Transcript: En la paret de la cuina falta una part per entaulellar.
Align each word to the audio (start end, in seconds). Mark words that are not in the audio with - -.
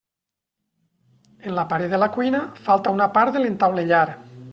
En 1.49 1.55
la 1.59 1.65
paret 1.73 1.93
de 1.95 1.99
la 2.05 2.07
cuina 2.15 2.39
falta 2.69 2.95
una 2.95 3.09
part 3.19 3.37
per 3.37 3.45
entaulellar. 3.51 4.01